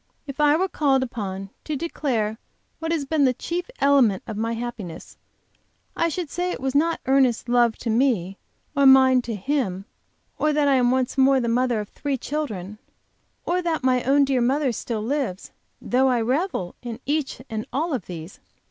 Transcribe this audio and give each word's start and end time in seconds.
If 0.25 0.39
I 0.39 0.55
were 0.55 0.67
called 0.67 1.03
upon 1.03 1.51
to 1.63 1.75
declare 1.75 2.39
what 2.79 2.91
has 2.91 3.05
been 3.05 3.23
the 3.23 3.35
chief 3.35 3.69
element 3.79 4.23
of 4.25 4.35
my 4.35 4.53
happiness, 4.53 5.15
I 5.95 6.09
should 6.09 6.27
say 6.31 6.49
it 6.51 6.59
was 6.59 6.73
not 6.73 6.99
Ernest's 7.05 7.47
love 7.47 7.77
to 7.77 7.91
me 7.91 8.39
or 8.75 8.87
mine 8.87 9.21
to 9.21 9.35
him, 9.35 9.85
or 10.39 10.53
that 10.53 10.67
I 10.67 10.73
am 10.77 10.89
once 10.89 11.19
more 11.19 11.39
the 11.39 11.47
mother 11.47 11.79
of 11.79 11.89
three 11.89 12.17
children, 12.17 12.79
or 13.45 13.61
that 13.61 13.83
my 13.83 14.01
own 14.01 14.25
dear 14.25 14.41
mother 14.41 14.71
still 14.71 15.03
lives, 15.03 15.51
though 15.79 16.07
I 16.07 16.19
revel 16.19 16.73
in 16.81 16.99
each 17.05 17.39
and 17.47 17.67
all 17.71 17.93
of 17.93 18.07
these. 18.07 18.39